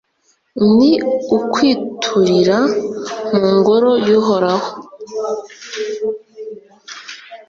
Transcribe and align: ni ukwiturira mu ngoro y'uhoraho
ni 0.75 0.91
ukwiturira 1.35 2.59
mu 3.35 3.47
ngoro 3.57 3.89
y'uhoraho 4.07 4.69